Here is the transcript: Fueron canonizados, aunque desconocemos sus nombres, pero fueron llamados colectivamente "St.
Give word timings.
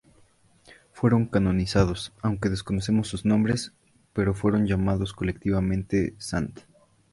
Fueron 0.93 1.27
canonizados, 1.27 2.11
aunque 2.23 2.49
desconocemos 2.49 3.07
sus 3.07 3.23
nombres, 3.23 3.71
pero 4.13 4.33
fueron 4.33 4.65
llamados 4.65 5.13
colectivamente 5.13 6.15
"St. 6.17 6.59